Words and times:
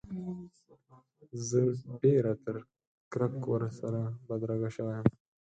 زه 1.47 1.61
ډېره 2.01 2.33
تر 2.43 2.55
کرک 3.11 3.43
ورسره 3.53 4.01
بدرګه 4.27 4.69
شوی 4.75 4.95
یم. 4.99 5.07